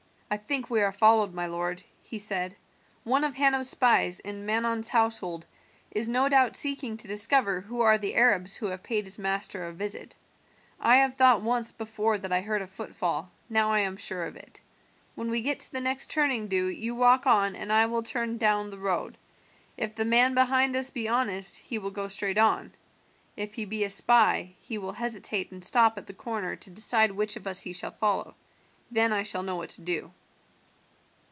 [0.33, 2.55] "I think we are followed, my lord," he said,
[3.03, 5.45] "one of Hanno's spies in Manon's household
[5.91, 9.65] is no doubt seeking to discover who are the Arabs who have paid his master
[9.65, 10.15] a visit.
[10.79, 14.37] I have thought once before that I heard a footfall, now l am sure of
[14.37, 14.61] it.
[15.15, 18.37] When we get to the next turning do you walk on and I will turn
[18.37, 19.17] down the road.
[19.75, 22.71] If the man behind us be honest he will go straight on;
[23.35, 27.11] if he be a spy, he will hesitate and stop at the corner to decide
[27.11, 28.33] which of us he shall follow;
[28.89, 30.13] then I shall know what to do."